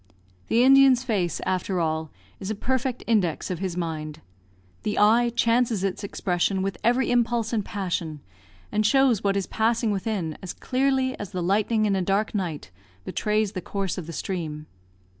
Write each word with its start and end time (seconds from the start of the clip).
The 0.47 0.63
Indian's 0.63 1.03
face, 1.03 1.39
after 1.45 1.79
all, 1.79 2.09
is 2.39 2.49
a 2.49 2.55
perfect 2.55 3.03
index 3.05 3.51
of 3.51 3.59
his 3.59 3.77
mind. 3.77 4.19
The 4.81 4.97
eye 4.97 5.29
changes 5.35 5.83
its 5.83 6.03
expression 6.03 6.63
with 6.63 6.79
every 6.83 7.11
impulse 7.11 7.53
and 7.53 7.63
passion, 7.63 8.21
and 8.71 8.83
shows 8.83 9.23
what 9.23 9.37
is 9.37 9.45
passing 9.45 9.91
within 9.91 10.39
as 10.41 10.53
clearly 10.53 11.15
as 11.19 11.33
the 11.33 11.43
lightning 11.43 11.85
in 11.85 11.95
a 11.95 12.01
dark 12.01 12.33
night 12.33 12.71
betrays 13.05 13.51
the 13.51 13.61
course 13.61 13.95
of 13.99 14.07
the 14.07 14.13
stream. 14.13 14.65